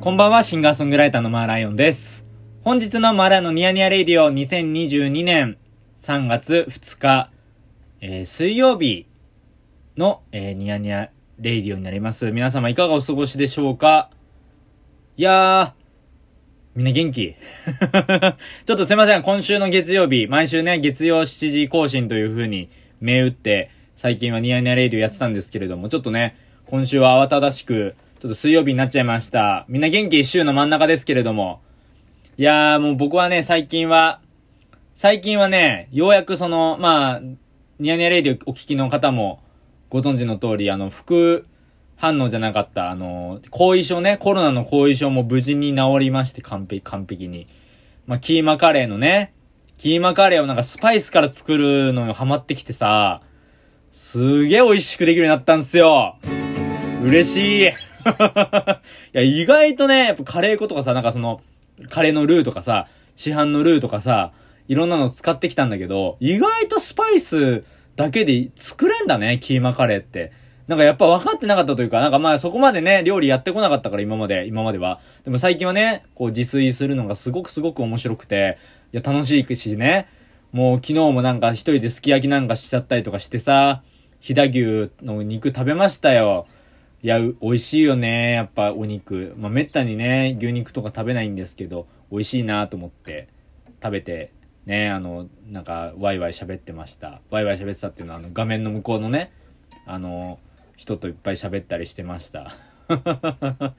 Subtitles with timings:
[0.00, 2.24] こんばんは、シンガーソングライターのマーライオンです。
[2.62, 5.58] 本日のマーライのニヤニヤレイディオ2022年
[5.98, 7.30] 3月2日、
[8.00, 9.06] えー水曜日
[9.98, 12.32] の、えーニヤニヤレイディオになります。
[12.32, 14.08] 皆様いかがお過ごしでしょうか？
[15.18, 17.34] いやー、みんな元気？
[18.64, 22.70] ちょっとすいません、今週の月曜日、毎週ね、月曜7時更新という風に
[23.02, 29.64] 銘打って、最近はニヤニヤレイディオやってたんですけれども、ちょっとね、今週は慌ただしく、ちょっと水曜日になっちゃいました。
[29.66, 31.62] みんな元気週の真ん中ですけれども。
[32.36, 34.20] いやーもう僕はね、最近は、
[34.94, 37.20] 最近はね、ようやくその、まあ、
[37.78, 39.40] ニヤニヤレイディお聞きの方も
[39.88, 41.46] ご存知の通り、あの、副
[41.96, 47.46] 反応じゃなかった、あの、後遺症ね、コロナの後遺症も無事に治りまして、完璧、完璧に。
[48.06, 49.32] まあ、キーマカレーのね、
[49.78, 53.22] キーマカレーをなんかスパイスから作るのよ、ハマってきてさ、
[53.90, 56.18] すげえ美味しくできるようになったんすよ。
[57.02, 57.89] 嬉しい。
[58.04, 61.40] いや、意外とね、やっぱカレー粉とかさ、なんかその、
[61.88, 64.32] カレーのルーとかさ、市販のルーとかさ、
[64.68, 67.64] いろんなの使ってきたんだけど、意外とスパイス
[67.96, 70.32] だけで作れんだね、キーマカレーって。
[70.68, 75.00] なんかやっぱ分かってなかったというか、なんかまあそこまでね、料理やってこなかったから今まで、今までは。
[75.24, 78.58] でも最近はね、こう自炊するのがすごくすごく面白くて、
[78.92, 80.06] いや楽しいしね、
[80.52, 83.82] もう昨日もなんか一人ですき焼きなんかしちゃったりとかしてさ、
[84.20, 86.46] 飛騨牛の肉食べましたよ。
[87.02, 89.34] いや、美味しいよね、やっぱお肉。
[89.38, 93.28] まあ、めったにね、牛肉とか食べないんですけど、美味しいなと思って
[93.82, 94.32] 食べて、
[94.66, 97.22] ね、あの、なんか、ワイワイ喋ってました。
[97.30, 99.32] ワイワイ喋ってたっていうのは、あの、画面の向こうのね、
[99.86, 100.38] あの、
[100.76, 102.54] 人といっぱい喋ったりしてました。
[102.88, 103.74] あ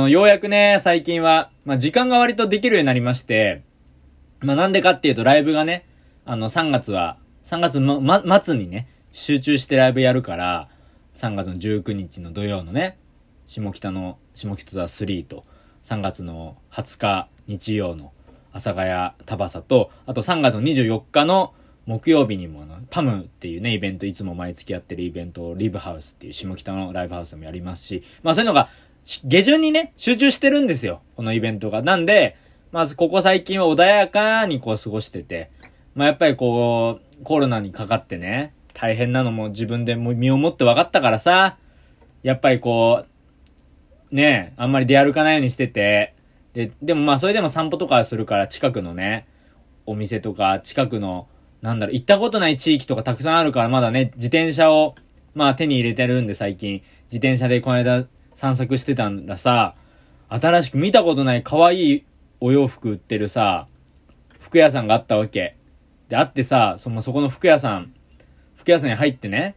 [0.00, 3.62] の、ようやくね、最近は、まあ、時間が割とできるようになりまして、
[4.40, 5.84] まあ、なんでかっていうと、ライブがね、
[6.24, 10.68] あの、3月は、3月の、ま、末にね、集中してライブやるから、
[11.16, 12.98] 3月の19日の土曜のね、
[13.46, 15.44] 下北の、下北沢3と、
[15.82, 18.12] 3月の20日日曜の
[18.52, 21.54] 阿佐ヶ谷田バサと、あと3月の24日の
[21.86, 28.68] 木曜日にもあの、パムっていうね、イベント、いつも毎月やってるイベントをリブハウスっていう下北のライブハウスでもやりますし、まあそういうのが、
[29.04, 31.00] 下旬にね、集中してるんですよ。
[31.16, 31.80] このイベントが。
[31.80, 32.36] なんで、
[32.72, 35.48] まずここ最近は穏やかにこう過ごしてて、
[35.94, 41.56] まあやっぱりこう、コロナにかかってね、大変なのも自分でも身をもって分かったからさ、
[42.22, 43.06] やっぱりこ
[44.12, 46.14] う、ねえ、あんまり出歩かないようにしてて、
[46.52, 49.26] で、でもまあそれでも散歩とかするから近くのね、
[49.86, 51.26] お店とか近くの、
[51.62, 54.94] なんだろう、行ったことない地域とかたくさんあるからまだね、自転車を、
[55.34, 58.04] まあ手に入れてるんで最近、自転車でこの間
[58.34, 59.74] 散策してたんださ、
[60.28, 62.04] 新しく見たことない可愛い
[62.40, 63.68] お洋服売ってるさ、
[64.38, 65.56] 服屋さんがあったわけ。
[66.10, 67.92] で、あってさ、その、そこの服屋さん、
[68.66, 69.54] 服屋さんに入ってね、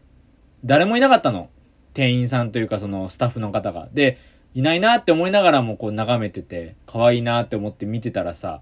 [0.64, 1.50] 誰もいなかったの。
[1.96, 3.90] 店員さんというかそのスタッフの方が。
[3.92, 4.20] で、
[4.54, 8.62] いないなって思いながらもこう眺めてて、可愛いなって思って見てたらさ、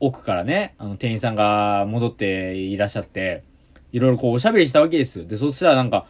[0.00, 3.44] 奥からね、あの店員さんが戻っていらっしゃって、
[3.92, 5.24] いろいろこうおしゃべりしたわけですよ。
[5.24, 6.04] で、そしたらなんか、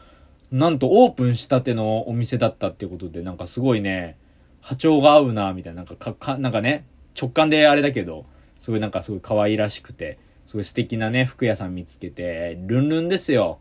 [0.51, 4.17] なんとオープンしたてのお店だったっていうことで、なんかすごいね、
[4.63, 8.25] 波長が合うな、みたいな、なんかか、か、なんかね、直感であれだけど、
[8.59, 10.19] すごいなんかすごい可愛らしくて、
[10.51, 13.61] すごい素敵なね、服屋さん見つけて、ルンルンですよ。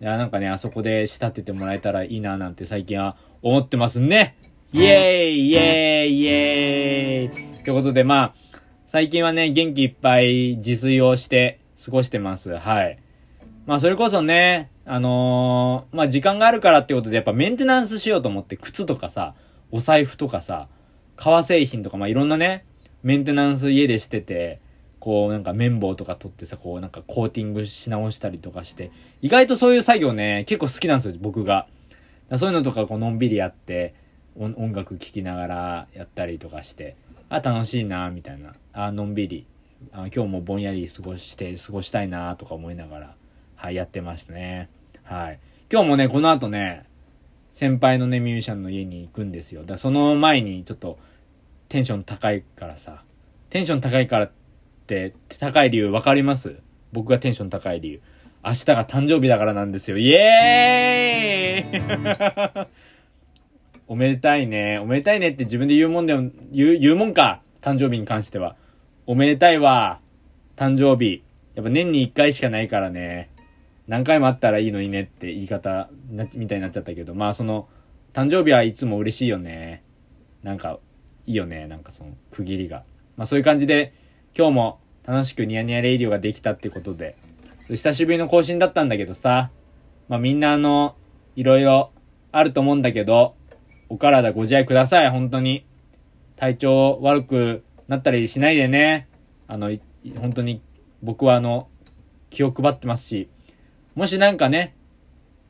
[0.00, 4.34] いや、なんかね、あそこで仕立ててもらえたらいいな、なんて最近は思ってますね。
[4.72, 8.34] イエーイイエーイイエーイってことで、まあ、
[8.86, 12.58] 最近はね、元気いっぱい自炊をして過ごしてます。
[12.58, 12.98] はい。
[13.64, 19.36] まあ、それこそね、あのーまあ、時間があるからってことで、やっぱメンテナンスしようと思って、靴とかさ、
[19.70, 20.66] お財布とかさ、
[21.14, 22.64] 革製品とか、まあ、いろんなね、
[23.04, 24.65] メンテナンス家でしてて、
[25.06, 28.90] こうなんか綿棒とか取ってさ、こうなんかコーティングし直したりとかして、
[29.22, 31.68] 意外とそういう作業ね、結構好きなんですよ、僕が。
[32.34, 33.94] そういうのとかこうのんびりやって、
[34.36, 36.96] 音楽聴きながらやったりとかして、
[37.28, 38.54] あ、楽しいな、みたいな。
[38.72, 39.46] あ、のんびり。
[39.92, 43.14] あ今日もぼんやり過ごして、過ごしたいな、とか思いながら、
[43.54, 44.68] はい、やってましたね。
[45.04, 45.38] はい。
[45.70, 46.82] 今日もね、この後ね、
[47.52, 49.62] 先輩のね、ミュージシャンの家に行くんですよ。
[49.62, 50.98] だその前にちょっと、
[51.68, 53.04] テンション高いからさ、
[53.50, 54.45] テンション高いからって、
[55.38, 56.56] 高い理由分かります？
[56.92, 58.00] 僕がテンション高い理由。
[58.44, 59.98] 明日が誕生日だからなんですよ。
[59.98, 62.66] イエーイ
[63.88, 64.78] おめでたいね。
[64.78, 67.42] おめでたいねって自分で言うもんでも、言う、言うもんか？
[67.60, 68.56] 誕生日に関しては。
[69.06, 70.00] おめでたいわ。
[70.56, 71.22] 誕生日。
[71.54, 73.30] やっぱ年に一回しかないからね。
[73.88, 77.68] 何回もあったらいいのにねって言い方なみたいになっちゃったけど、まあその、
[78.12, 79.82] 誕生日はいつも嬉しいよね。
[80.42, 80.78] なんか、
[81.26, 81.66] いいよね。
[81.66, 82.84] なんかその、区切りが。
[83.16, 83.92] まあそういう感じで、
[84.38, 87.16] 今日も楽しくニヤニヤレイディオができたってことで、
[87.70, 89.50] 久しぶりの更新だったんだけどさ、
[90.10, 90.94] まあみんなあの、
[91.36, 91.90] いろいろ
[92.32, 93.34] あると思うんだけど、
[93.88, 95.64] お体ご自愛ください、本当に。
[96.36, 99.08] 体調悪くなったりしないでね。
[99.48, 99.70] あの、
[100.20, 100.60] 本当に
[101.02, 101.68] 僕はあの、
[102.28, 103.30] 気を配ってますし、
[103.94, 104.74] もしなんかね、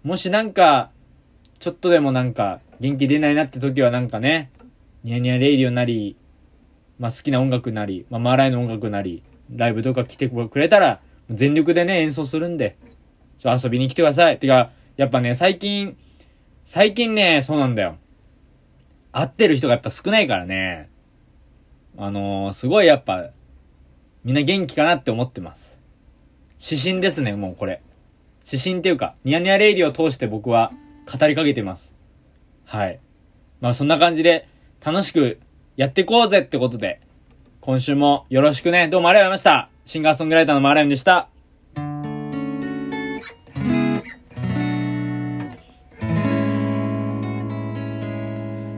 [0.05, 0.93] もしなんか、
[1.59, 4.53] ちょっとでもなんか、元気出ないなって時はなんかね、
[5.03, 6.17] ニヤニヤレイディオなり、
[6.99, 9.23] まあ好きな音楽なり、まあマーライの音楽なり、
[9.55, 11.01] ライブとか来てくれたら、
[11.31, 12.77] 全力でね、演奏するんで、
[13.39, 14.39] ちょ遊びに来てください。
[14.39, 15.97] てか、やっぱね、最近、
[16.65, 17.97] 最近ね、そうなんだよ。
[19.13, 20.89] 会ってる人がやっぱ少ないからね。
[21.97, 23.31] あのー、すごいやっぱ、
[24.25, 25.79] みんな元気かなって思ってます。
[26.61, 27.83] 指針ですね、もうこれ。
[28.45, 30.73] 指針っていうか、ニヤニヤレイディを通して僕は
[31.11, 31.95] 語りかけてます。
[32.65, 33.01] はい。
[33.61, 34.49] まあそんな感じで、
[34.85, 35.41] 楽しく
[35.77, 37.01] やっていこうぜってことで、
[37.61, 38.89] 今週もよろしくね。
[38.89, 39.69] どうもありがとうございました。
[39.85, 41.29] シンガーソングライターのマーライオンでした。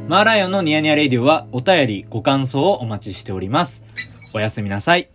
[0.09, 3.85] マーライオンのニヤニヤレイディオはお便り、ご感想をお待ちしております。
[4.35, 5.09] おやすみなさい。